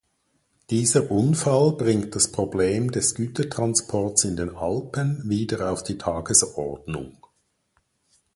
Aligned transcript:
Dieser 0.71 1.11
Unfall 1.11 1.73
bringt 1.73 2.15
das 2.15 2.31
Problem 2.31 2.89
des 2.91 3.13
Gütertransports 3.13 4.23
in 4.23 4.35
den 4.35 4.55
Alpen 4.55 5.21
wieder 5.29 5.71
auf 5.71 5.83
die 5.83 5.99
Tagesordnung. 5.99 7.23